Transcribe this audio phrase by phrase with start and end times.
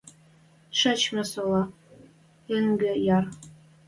[0.77, 1.63] Шачмы сола,
[2.49, 3.25] Йынгы, йӓр.